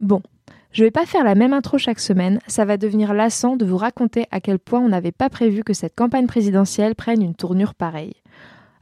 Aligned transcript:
Bon, 0.00 0.20
je 0.72 0.84
vais 0.84 0.90
pas 0.90 1.06
faire 1.06 1.24
la 1.24 1.34
même 1.34 1.54
intro 1.54 1.78
chaque 1.78 2.00
semaine. 2.00 2.38
Ça 2.46 2.66
va 2.66 2.76
devenir 2.76 3.14
lassant 3.14 3.56
de 3.56 3.64
vous 3.64 3.78
raconter 3.78 4.26
à 4.30 4.40
quel 4.40 4.58
point 4.58 4.80
on 4.80 4.90
n'avait 4.90 5.10
pas 5.10 5.30
prévu 5.30 5.64
que 5.64 5.72
cette 5.72 5.94
campagne 5.94 6.26
présidentielle 6.26 6.94
prenne 6.94 7.22
une 7.22 7.34
tournure 7.34 7.74
pareille. 7.74 8.12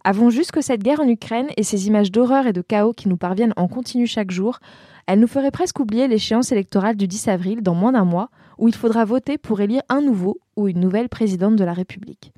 Avons 0.02 0.28
juste 0.28 0.50
que 0.50 0.60
cette 0.60 0.82
guerre 0.82 0.98
en 0.98 1.08
Ukraine 1.08 1.46
et 1.56 1.62
ces 1.62 1.86
images 1.86 2.10
d'horreur 2.10 2.48
et 2.48 2.52
de 2.52 2.62
chaos 2.62 2.92
qui 2.92 3.08
nous 3.08 3.16
parviennent 3.16 3.54
en 3.56 3.68
continu 3.68 4.08
chaque 4.08 4.32
jour, 4.32 4.58
elle 5.06 5.20
nous 5.20 5.28
ferait 5.28 5.52
presque 5.52 5.78
oublier 5.78 6.08
l'échéance 6.08 6.50
électorale 6.50 6.96
du 6.96 7.06
10 7.06 7.28
avril 7.28 7.62
dans 7.62 7.74
moins 7.74 7.92
d'un 7.92 8.04
mois, 8.04 8.28
où 8.58 8.66
il 8.66 8.74
faudra 8.74 9.04
voter 9.04 9.38
pour 9.38 9.60
élire 9.60 9.82
un 9.88 10.00
nouveau 10.00 10.40
ou 10.56 10.66
une 10.66 10.80
nouvelle 10.80 11.08
présidente 11.08 11.54
de 11.54 11.64
la 11.64 11.74
République. 11.74 12.32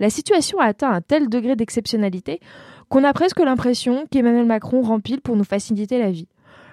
La 0.00 0.08
situation 0.08 0.60
a 0.60 0.64
atteint 0.64 0.90
un 0.90 1.02
tel 1.02 1.28
degré 1.28 1.56
d'exceptionnalité 1.56 2.40
qu'on 2.88 3.04
a 3.04 3.12
presque 3.12 3.40
l'impression 3.40 4.06
qu'Emmanuel 4.10 4.46
Macron 4.46 4.80
rempile 4.80 5.20
pour 5.20 5.36
nous 5.36 5.44
faciliter 5.44 5.98
la 5.98 6.10
vie. 6.10 6.28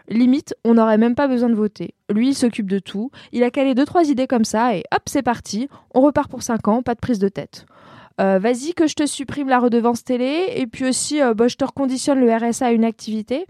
Limite, 0.07 0.55
on 0.63 0.75
n'aurait 0.75 0.97
même 0.97 1.15
pas 1.15 1.27
besoin 1.27 1.49
de 1.49 1.55
voter. 1.55 1.95
Lui, 2.09 2.29
il 2.29 2.35
s'occupe 2.35 2.69
de 2.69 2.79
tout, 2.79 3.11
il 3.31 3.43
a 3.43 3.51
calé 3.51 3.73
deux 3.73 3.85
trois 3.85 4.09
idées 4.09 4.27
comme 4.27 4.45
ça 4.45 4.75
et 4.75 4.83
hop, 4.93 5.01
c'est 5.07 5.23
parti, 5.23 5.67
on 5.93 6.01
repart 6.01 6.29
pour 6.29 6.43
5 6.43 6.67
ans, 6.67 6.81
pas 6.83 6.95
de 6.95 6.99
prise 6.99 7.19
de 7.19 7.29
tête. 7.29 7.65
Euh, 8.21 8.39
vas-y 8.39 8.73
que 8.73 8.87
je 8.87 8.95
te 8.95 9.05
supprime 9.05 9.49
la 9.49 9.59
redevance 9.59 10.03
télé 10.03 10.53
et 10.55 10.67
puis 10.67 10.85
aussi 10.87 11.21
euh, 11.21 11.33
bah, 11.33 11.47
je 11.47 11.55
te 11.57 11.65
reconditionne 11.65 12.19
le 12.19 12.33
RSA 12.33 12.67
à 12.67 12.71
une 12.71 12.85
activité. 12.85 13.45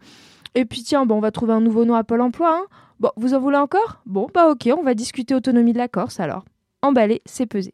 Et 0.55 0.65
puis 0.65 0.81
tiens, 0.81 1.05
bon, 1.05 1.17
on 1.17 1.19
va 1.19 1.31
trouver 1.31 1.53
un 1.53 1.61
nouveau 1.61 1.85
nom 1.85 1.93
à 1.93 2.03
Pôle 2.03 2.21
Emploi. 2.21 2.57
Hein. 2.57 2.65
Bon, 2.99 3.11
vous 3.17 3.33
en 3.33 3.39
voulez 3.39 3.57
encore? 3.57 4.01
Bon, 4.05 4.27
bah 4.33 4.49
ok, 4.49 4.69
on 4.77 4.83
va 4.83 4.93
discuter 4.93 5.35
autonomie 5.35 5.73
de 5.73 5.77
la 5.77 5.87
Corse 5.87 6.19
alors. 6.19 6.45
Emballé, 6.81 7.21
c'est 7.25 7.45
pesé. 7.45 7.73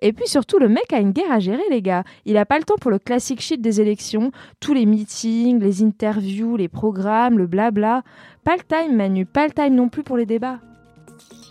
Et 0.00 0.12
puis 0.12 0.28
surtout, 0.28 0.58
le 0.58 0.68
mec 0.68 0.92
a 0.92 1.00
une 1.00 1.12
guerre 1.12 1.32
à 1.32 1.40
gérer, 1.40 1.62
les 1.70 1.82
gars. 1.82 2.04
Il 2.24 2.34
n'a 2.34 2.46
pas 2.46 2.58
le 2.58 2.64
temps 2.64 2.76
pour 2.80 2.90
le 2.90 2.98
classique 2.98 3.40
shit 3.40 3.60
des 3.60 3.80
élections, 3.80 4.30
tous 4.60 4.74
les 4.74 4.86
meetings, 4.86 5.60
les 5.60 5.82
interviews, 5.82 6.56
les 6.56 6.68
programmes, 6.68 7.38
le 7.38 7.46
blabla. 7.46 8.02
Pas 8.44 8.56
le 8.56 8.62
time, 8.62 8.96
Manu, 8.96 9.26
pas 9.26 9.46
le 9.46 9.52
time 9.52 9.74
non 9.74 9.88
plus 9.88 10.02
pour 10.02 10.16
les 10.16 10.26
débats. 10.26 10.60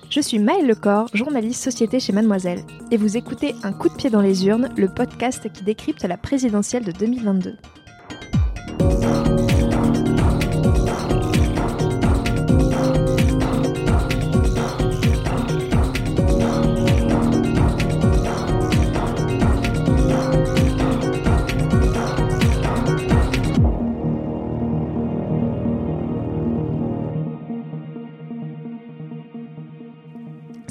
Je 0.09 0.21
suis 0.21 0.39
Maëlle 0.39 0.67
Lecor, 0.67 1.09
journaliste 1.13 1.61
société 1.61 1.99
chez 1.99 2.13
Mademoiselle, 2.13 2.63
et 2.91 2.97
vous 2.97 3.17
écoutez 3.17 3.53
Un 3.63 3.73
coup 3.73 3.89
de 3.89 3.95
pied 3.95 4.09
dans 4.09 4.21
les 4.21 4.47
urnes, 4.47 4.69
le 4.77 4.87
podcast 4.87 5.51
qui 5.51 5.65
décrypte 5.65 6.05
la 6.05 6.15
présidentielle 6.15 6.85
de 6.85 6.93
2022. 6.93 7.57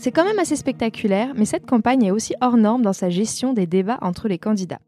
C'est 0.06 0.12
quand 0.12 0.24
même 0.24 0.38
assez 0.38 0.54
spectaculaire, 0.54 1.32
mais 1.34 1.46
cette 1.46 1.66
campagne 1.66 2.04
est 2.04 2.10
aussi 2.12 2.32
hors 2.40 2.56
norme 2.56 2.82
dans 2.82 2.92
sa 2.92 3.10
gestion 3.10 3.53
des 3.53 3.66
débats 3.66 3.98
entre 4.03 4.28
les 4.28 4.38
candidats. 4.38 4.78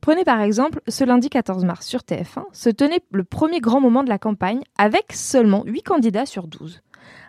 Prenez 0.00 0.24
par 0.24 0.40
exemple 0.40 0.80
ce 0.88 1.04
lundi 1.04 1.30
14 1.30 1.64
mars 1.64 1.86
sur 1.86 2.00
TF1 2.00 2.42
se 2.52 2.68
tenait 2.68 2.98
le 3.12 3.22
premier 3.22 3.60
grand 3.60 3.80
moment 3.80 4.02
de 4.02 4.08
la 4.08 4.18
campagne 4.18 4.62
avec 4.76 5.12
seulement 5.12 5.62
8 5.64 5.82
candidats 5.82 6.26
sur 6.26 6.48
12. 6.48 6.80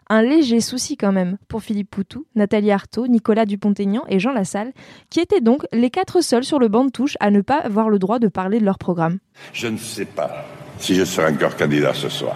Un 0.09 0.23
léger 0.23 0.61
souci 0.61 0.97
quand 0.97 1.11
même 1.11 1.37
pour 1.47 1.61
Philippe 1.61 1.91
Poutou, 1.91 2.25
Nathalie 2.33 2.71
Arthaud, 2.71 3.05
Nicolas 3.05 3.45
Dupont-Aignan 3.45 4.01
et 4.09 4.17
Jean 4.17 4.33
Lassalle, 4.33 4.73
qui 5.11 5.19
étaient 5.19 5.41
donc 5.41 5.67
les 5.71 5.91
quatre 5.91 6.21
seuls 6.21 6.43
sur 6.43 6.57
le 6.57 6.69
banc 6.69 6.85
de 6.85 6.89
touche 6.89 7.17
à 7.19 7.29
ne 7.29 7.41
pas 7.41 7.59
avoir 7.59 7.89
le 7.89 7.99
droit 7.99 8.17
de 8.17 8.29
parler 8.29 8.59
de 8.59 8.65
leur 8.65 8.79
programme. 8.79 9.19
Je 9.53 9.67
ne 9.67 9.77
sais 9.77 10.05
pas 10.05 10.43
si 10.79 10.95
je 10.95 11.03
serai 11.03 11.31
encore 11.31 11.55
candidat 11.55 11.93
ce 11.93 12.09
soir, 12.09 12.35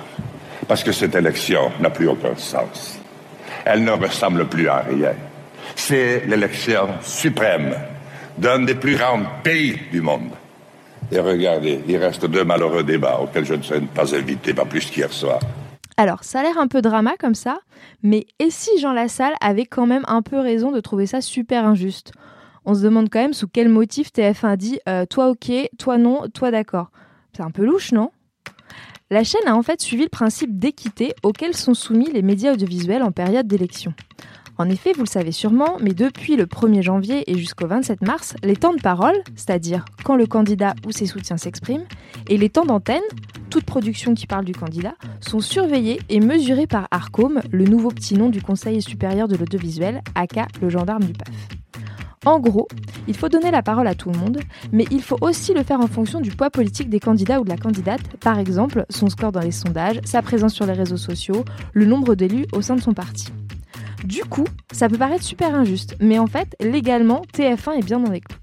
parce 0.68 0.84
que 0.84 0.92
cette 0.92 1.16
élection 1.16 1.72
n'a 1.80 1.90
plus 1.90 2.08
aucun 2.08 2.36
sens 2.36 2.99
elle 3.66 3.84
ne 3.84 3.92
ressemble 3.92 4.48
plus 4.48 4.68
à 4.68 4.80
rien. 4.80 5.14
C'est 5.76 6.26
l'élection 6.28 6.88
suprême 7.02 7.76
d'un 8.38 8.64
des 8.64 8.76
plus 8.76 8.96
grands 8.96 9.22
pays 9.44 9.78
du 9.92 10.02
monde. 10.02 10.32
Et 11.12 11.20
regardez, 11.20 11.82
il 11.88 11.98
reste 11.98 12.26
deux 12.26 12.44
malheureux 12.44 12.84
débats 12.84 13.20
auxquels 13.20 13.46
je 13.46 13.56
ne 13.56 13.62
serai 13.62 13.82
pas 13.82 14.16
invité, 14.16 14.54
pas 14.54 14.66
plus 14.66 14.86
qu'hier 14.86 15.12
soir. 15.12 15.40
Alors, 15.98 16.24
ça 16.24 16.40
a 16.40 16.44
l'air 16.44 16.58
un 16.58 16.68
peu 16.68 16.82
drama 16.82 17.12
comme 17.20 17.36
ça, 17.36 17.60
mais 18.04 18.26
et 18.40 18.52
si 18.52 18.80
Jean 18.80 18.94
Lassalle 18.94 19.34
avait 19.42 19.66
quand 19.66 19.86
même 19.86 20.06
un 20.08 20.22
peu 20.22 20.40
raison 20.40 20.72
de 20.72 20.80
trouver 20.80 21.08
ça 21.08 21.20
super 21.20 21.66
injuste? 21.66 22.14
On 22.66 22.76
se 22.76 22.84
demande 22.84 23.10
quand 23.10 23.20
même 23.20 23.34
sous 23.34 23.48
quel 23.48 23.68
motif 23.68 24.12
TF1 24.12 24.56
dit 24.56 24.80
euh, 24.88 25.06
toi 25.06 25.30
ok, 25.30 25.52
toi 25.78 25.98
non, 25.98 26.28
toi 26.34 26.52
d'accord. 26.52 26.92
C'est 27.36 27.44
un 27.44 27.52
peu 27.52 27.66
louche, 27.66 27.92
non? 27.92 28.12
La 29.12 29.24
chaîne 29.24 29.48
a 29.48 29.56
en 29.56 29.64
fait 29.64 29.82
suivi 29.82 30.04
le 30.04 30.10
principe 30.10 30.60
d'équité 30.60 31.14
auquel 31.24 31.56
sont 31.56 31.74
soumis 31.74 32.12
les 32.12 32.22
médias 32.22 32.54
audiovisuels 32.54 33.04
en 33.04 33.12
période 33.12 33.48
d'élection. 33.48 33.94
En 34.60 34.70
effet, 34.70 34.92
vous 34.92 35.04
le 35.04 35.08
savez 35.08 35.32
sûrement, 35.32 35.78
mais 35.80 35.94
depuis 35.94 36.36
le 36.36 36.46
1er 36.46 36.82
janvier 36.82 37.32
et 37.32 37.38
jusqu'au 37.38 37.66
27 37.66 38.02
mars, 38.02 38.36
les 38.44 38.58
temps 38.58 38.74
de 38.74 38.82
parole, 38.82 39.16
c'est-à-dire 39.36 39.86
quand 40.04 40.18
le 40.18 40.28
candidat 40.28 40.76
ou 40.86 40.92
ses 40.92 41.06
soutiens 41.06 41.38
s'expriment, 41.38 41.86
et 42.28 42.38
les 42.38 42.50
temps 42.50 42.66
d'antenne, 42.66 43.02
toute 43.50 43.64
production 43.64 44.14
qui 44.14 44.28
parle 44.28 44.44
du 44.44 44.52
candidat, 44.52 44.96
sont 45.22 45.40
surveillés 45.40 46.02
et 46.10 46.20
mesurés 46.20 46.68
par 46.68 46.90
ARCOM, 46.92 47.42
le 47.52 47.64
nouveau 47.64 47.90
petit 47.90 48.16
nom 48.16 48.28
du 48.28 48.42
Conseil 48.42 48.82
supérieur 48.82 49.30
de 49.30 49.38
l'audiovisuel, 49.38 50.02
aka 50.14 50.48
le 50.62 50.70
gendarme 50.70 51.06
du 51.06 51.14
PAF. 51.14 51.34
En 52.26 52.42
gros, 52.42 52.68
il 53.10 53.18
faut 53.18 53.28
donner 53.28 53.52
la 53.52 53.64
parole 53.64 53.88
à 53.88 53.96
tout 53.96 54.12
le 54.12 54.18
monde, 54.18 54.40
mais 54.72 54.86
il 54.92 55.02
faut 55.02 55.18
aussi 55.20 55.54
le 55.54 55.64
faire 55.64 55.82
en 55.82 55.88
fonction 55.88 56.22
du 56.22 56.30
poids 56.30 56.52
politique 56.52 56.90
des 56.90 57.00
candidats 57.00 57.42
ou 57.42 57.44
de 57.44 57.50
la 57.50 57.58
candidate, 57.58 58.02
par 58.22 58.38
exemple 58.38 58.86
son 58.90 59.10
score 59.10 59.32
dans 59.32 59.42
les 59.42 59.52
sondages, 59.52 60.00
sa 60.06 60.22
présence 60.22 60.54
sur 60.54 60.68
les 60.68 60.74
réseaux 60.74 60.96
sociaux, 60.96 61.44
le 61.74 61.86
nombre 61.86 62.14
d'élus 62.14 62.46
au 62.54 62.62
sein 62.62 62.76
de 62.76 62.82
son 62.82 62.94
parti. 62.94 63.28
Du 64.06 64.24
coup, 64.24 64.46
ça 64.72 64.88
peut 64.88 64.98
paraître 64.98 65.24
super 65.24 65.56
injuste, 65.56 65.96
mais 66.00 66.20
en 66.20 66.28
fait, 66.28 66.56
légalement, 66.62 67.24
TF1 67.34 67.80
est 67.80 67.84
bien 67.84 68.00
dans 68.00 68.12
les 68.12 68.22
clous. 68.22 68.38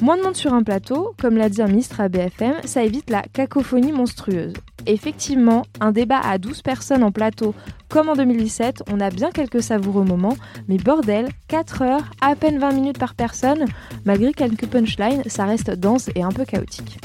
Moins 0.00 0.16
de 0.16 0.22
monde 0.22 0.36
sur 0.36 0.54
un 0.54 0.62
plateau, 0.62 1.14
comme 1.20 1.36
l'a 1.36 1.48
dit 1.48 1.60
un 1.60 1.66
ministre 1.66 2.00
à 2.00 2.08
BFM, 2.08 2.54
ça 2.64 2.84
évite 2.84 3.10
la 3.10 3.22
cacophonie 3.22 3.92
monstrueuse. 3.92 4.54
Effectivement, 4.88 5.64
un 5.80 5.92
débat 5.92 6.18
à 6.18 6.38
12 6.38 6.62
personnes 6.62 7.04
en 7.04 7.12
plateau, 7.12 7.54
comme 7.90 8.08
en 8.08 8.16
2017, 8.16 8.84
on 8.90 9.00
a 9.00 9.10
bien 9.10 9.30
quelques 9.30 9.62
savoureux 9.62 10.02
moments, 10.02 10.36
mais 10.66 10.78
bordel, 10.78 11.28
4 11.48 11.82
heures, 11.82 12.10
à 12.22 12.34
peine 12.34 12.58
20 12.58 12.72
minutes 12.72 12.98
par 12.98 13.14
personne, 13.14 13.66
malgré 14.06 14.32
quelques 14.32 14.66
punchlines, 14.66 15.22
ça 15.26 15.44
reste 15.44 15.70
dense 15.70 16.08
et 16.14 16.22
un 16.22 16.32
peu 16.32 16.46
chaotique. 16.46 16.98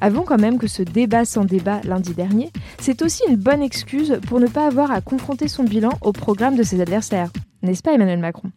Avons 0.00 0.22
quand 0.22 0.40
même 0.40 0.56
que 0.56 0.66
ce 0.66 0.82
débat 0.82 1.26
sans 1.26 1.44
débat 1.44 1.82
lundi 1.84 2.14
dernier, 2.14 2.50
c'est 2.80 3.02
aussi 3.02 3.22
une 3.28 3.36
bonne 3.36 3.62
excuse 3.62 4.18
pour 4.26 4.40
ne 4.40 4.46
pas 4.46 4.66
avoir 4.66 4.90
à 4.90 5.02
confronter 5.02 5.46
son 5.46 5.64
bilan 5.64 5.90
au 6.00 6.12
programme 6.12 6.56
de 6.56 6.62
ses 6.62 6.80
adversaires. 6.80 7.28
N'est-ce 7.62 7.82
pas 7.82 7.92
Emmanuel 7.92 8.18
Macron? 8.18 8.50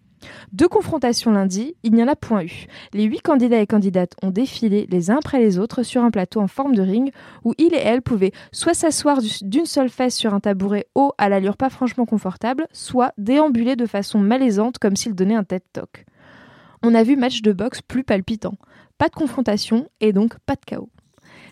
Deux 0.52 0.68
confrontations 0.68 1.32
lundi, 1.32 1.76
il 1.84 1.94
n'y 1.94 2.04
en 2.04 2.08
a 2.08 2.16
point 2.16 2.44
eu. 2.44 2.68
Les 2.94 3.04
huit 3.04 3.22
candidats 3.22 3.60
et 3.60 3.68
candidates 3.68 4.14
ont 4.22 4.30
défilé 4.30 4.88
les 4.90 5.12
uns 5.12 5.18
après 5.18 5.40
les 5.40 5.58
autres 5.58 5.84
sur 5.84 6.04
un 6.04 6.12
plateau 6.12 6.42
en 6.42 6.48
forme 6.48 6.76
de 6.76 6.82
ring 6.82 7.12
où 7.44 7.54
il 7.58 7.74
et 7.74 7.82
elle 7.82 8.02
pouvaient 8.02 8.34
soit 8.52 8.74
s'asseoir 8.74 9.20
d'une 9.42 9.66
seule 9.66 9.90
fesse 9.90 10.16
sur 10.16 10.34
un 10.34 10.40
tabouret 10.40 10.88
haut 10.96 11.14
à 11.18 11.30
l'allure 11.30 11.58
pas 11.58 11.70
franchement 11.70 12.06
confortable, 12.06 12.68
soit 12.72 13.14
déambuler 13.18 13.76
de 13.76 13.86
façon 13.86 14.20
malaisante 14.20 14.78
comme 14.78 14.96
s'ils 14.96 15.16
donnaient 15.16 15.36
un 15.36 15.44
TED 15.44 15.64
Talk. 15.74 16.06
On 16.84 16.94
a 16.94 17.04
vu 17.04 17.16
match 17.16 17.42
de 17.42 17.52
boxe 17.52 17.82
plus 17.82 18.04
palpitant. 18.04 18.56
Pas 18.98 19.10
de 19.10 19.16
confrontation 19.16 19.88
et 20.00 20.14
donc 20.14 20.38
pas 20.46 20.56
de 20.56 20.66
chaos. 20.66 20.90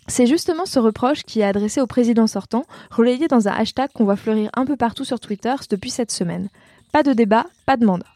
C'est 0.08 0.26
justement 0.26 0.66
ce 0.66 0.78
reproche 0.78 1.24
qui 1.24 1.40
est 1.40 1.44
adressé 1.44 1.80
au 1.80 1.86
président 1.86 2.26
sortant, 2.26 2.64
relayé 2.90 3.26
dans 3.26 3.48
un 3.48 3.52
hashtag 3.52 3.90
qu'on 3.92 4.04
voit 4.04 4.16
fleurir 4.16 4.50
un 4.54 4.64
peu 4.64 4.76
partout 4.76 5.04
sur 5.04 5.18
Twitter 5.18 5.54
depuis 5.68 5.90
cette 5.90 6.12
semaine. 6.12 6.48
Pas 6.92 7.02
de 7.02 7.12
débat, 7.12 7.46
pas 7.66 7.76
de 7.76 7.84
mandat. 7.84 8.06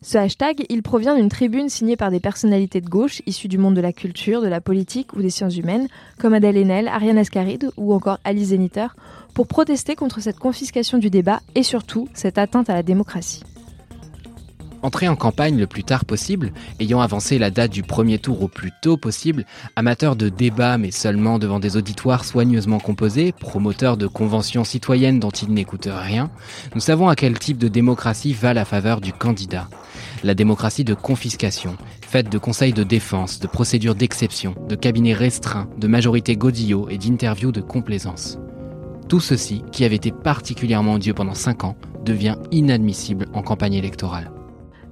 Ce 0.00 0.16
hashtag, 0.16 0.64
il 0.68 0.82
provient 0.82 1.16
d'une 1.16 1.28
tribune 1.28 1.68
signée 1.68 1.96
par 1.96 2.10
des 2.10 2.20
personnalités 2.20 2.80
de 2.80 2.88
gauche 2.88 3.20
issues 3.26 3.48
du 3.48 3.58
monde 3.58 3.74
de 3.74 3.80
la 3.80 3.92
culture, 3.92 4.40
de 4.40 4.46
la 4.46 4.60
politique 4.60 5.12
ou 5.14 5.22
des 5.22 5.30
sciences 5.30 5.56
humaines, 5.56 5.88
comme 6.18 6.34
Adèle 6.34 6.56
Haenel, 6.56 6.86
Ariane 6.86 7.18
Ascaride 7.18 7.70
ou 7.76 7.92
encore 7.92 8.18
Alice 8.22 8.48
Zeniter, 8.48 8.86
pour 9.34 9.48
protester 9.48 9.96
contre 9.96 10.20
cette 10.20 10.38
confiscation 10.38 10.98
du 10.98 11.10
débat 11.10 11.40
et 11.56 11.64
surtout 11.64 12.08
cette 12.14 12.38
atteinte 12.38 12.70
à 12.70 12.74
la 12.74 12.84
démocratie. 12.84 13.42
Entrer 14.82 15.08
en 15.08 15.16
campagne 15.16 15.58
le 15.58 15.66
plus 15.66 15.82
tard 15.82 16.04
possible, 16.04 16.52
ayant 16.78 17.00
avancé 17.00 17.38
la 17.38 17.50
date 17.50 17.72
du 17.72 17.82
premier 17.82 18.18
tour 18.18 18.42
au 18.42 18.48
plus 18.48 18.70
tôt 18.80 18.96
possible, 18.96 19.44
amateur 19.74 20.14
de 20.14 20.28
débats 20.28 20.78
mais 20.78 20.92
seulement 20.92 21.38
devant 21.38 21.58
des 21.58 21.76
auditoires 21.76 22.24
soigneusement 22.24 22.78
composés, 22.78 23.32
promoteur 23.32 23.96
de 23.96 24.06
conventions 24.06 24.64
citoyennes 24.64 25.18
dont 25.18 25.30
il 25.30 25.52
n'écoute 25.52 25.88
rien, 25.90 26.30
nous 26.74 26.80
savons 26.80 27.08
à 27.08 27.16
quel 27.16 27.38
type 27.38 27.58
de 27.58 27.66
démocratie 27.66 28.32
va 28.32 28.54
la 28.54 28.64
faveur 28.64 29.00
du 29.00 29.12
candidat. 29.12 29.68
La 30.22 30.34
démocratie 30.34 30.84
de 30.84 30.94
confiscation, 30.94 31.76
faite 32.00 32.30
de 32.30 32.38
conseils 32.38 32.72
de 32.72 32.84
défense, 32.84 33.40
de 33.40 33.46
procédures 33.48 33.96
d'exception, 33.96 34.54
de 34.68 34.76
cabinets 34.76 35.12
restreints, 35.12 35.68
de 35.76 35.88
majorités 35.88 36.36
godillots 36.36 36.88
et 36.88 36.98
d'interviews 36.98 37.52
de 37.52 37.60
complaisance. 37.60 38.38
Tout 39.08 39.20
ceci, 39.20 39.64
qui 39.72 39.84
avait 39.84 39.96
été 39.96 40.12
particulièrement 40.12 40.94
odieux 40.94 41.14
pendant 41.14 41.34
5 41.34 41.64
ans, 41.64 41.76
devient 42.04 42.36
inadmissible 42.52 43.26
en 43.32 43.42
campagne 43.42 43.74
électorale. 43.74 44.30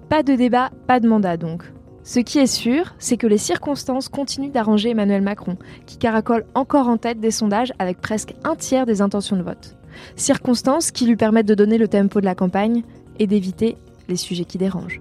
Pas 0.08 0.22
de 0.22 0.36
débat, 0.36 0.70
pas 0.86 1.00
de 1.00 1.08
mandat 1.08 1.36
donc. 1.36 1.64
Ce 2.04 2.20
qui 2.20 2.38
est 2.38 2.46
sûr, 2.46 2.94
c'est 3.00 3.16
que 3.16 3.26
les 3.26 3.38
circonstances 3.38 4.08
continuent 4.08 4.52
d'arranger 4.52 4.90
Emmanuel 4.90 5.20
Macron, 5.20 5.56
qui 5.84 5.98
caracole 5.98 6.46
encore 6.54 6.86
en 6.86 6.96
tête 6.96 7.18
des 7.18 7.32
sondages 7.32 7.72
avec 7.80 8.00
presque 8.00 8.34
un 8.44 8.54
tiers 8.54 8.86
des 8.86 9.02
intentions 9.02 9.36
de 9.36 9.42
vote. 9.42 9.76
Circonstances 10.14 10.92
qui 10.92 11.06
lui 11.06 11.16
permettent 11.16 11.48
de 11.48 11.56
donner 11.56 11.76
le 11.76 11.88
tempo 11.88 12.20
de 12.20 12.24
la 12.24 12.36
campagne 12.36 12.84
et 13.18 13.26
d'éviter 13.26 13.76
les 14.06 14.14
sujets 14.14 14.44
qui 14.44 14.58
dérangent. 14.58 15.00